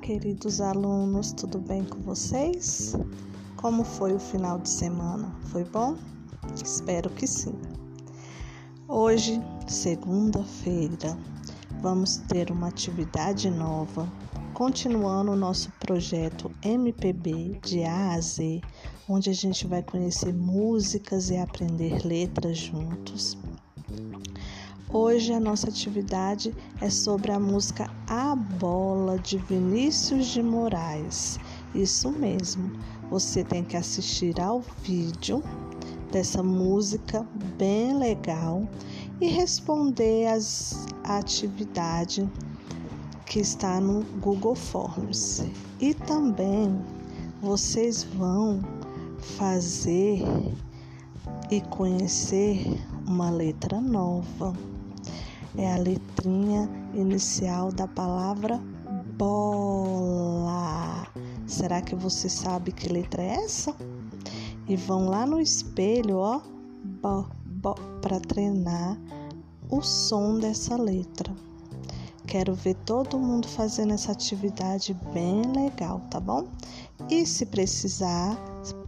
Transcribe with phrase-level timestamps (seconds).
[0.00, 2.94] queridos alunos, tudo bem com vocês?
[3.56, 5.30] Como foi o final de semana?
[5.52, 5.96] Foi bom?
[6.64, 7.54] Espero que sim.
[8.88, 9.38] Hoje,
[9.68, 11.16] segunda-feira,
[11.82, 14.10] vamos ter uma atividade nova,
[14.54, 18.62] continuando o nosso projeto MPB de A a Z,
[19.06, 23.36] onde a gente vai conhecer músicas e aprender letras juntos.
[24.92, 31.38] Hoje a nossa atividade é sobre a música A Bola de Vinícius de Moraes.
[31.72, 32.72] Isso mesmo,
[33.08, 35.44] você tem que assistir ao vídeo
[36.10, 37.24] dessa música
[37.56, 38.68] bem legal
[39.20, 42.26] e responder as atividades
[43.26, 45.44] que está no Google Forms.
[45.78, 46.84] E também
[47.40, 48.60] vocês vão
[49.20, 50.24] fazer
[51.48, 52.76] e conhecer
[53.06, 54.52] uma letra nova
[55.56, 58.60] é a letrinha inicial da palavra
[59.16, 61.06] bola.
[61.46, 63.74] Será que você sabe que letra é essa?
[64.68, 66.40] E vão lá no espelho, ó,
[68.00, 68.96] para treinar
[69.68, 71.34] o som dessa letra.
[72.26, 76.46] Quero ver todo mundo fazendo essa atividade bem legal, tá bom?
[77.10, 78.38] E se precisar,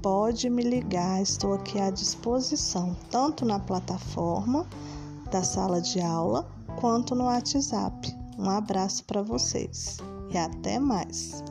[0.01, 4.65] pode me ligar, estou aqui à disposição, tanto na plataforma
[5.33, 6.47] da sala de aula
[6.79, 8.15] quanto no WhatsApp.
[8.39, 9.97] Um abraço para vocês
[10.31, 11.43] e até mais!